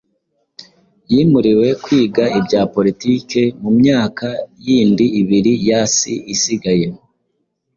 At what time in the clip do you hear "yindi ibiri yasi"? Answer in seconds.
4.65-6.13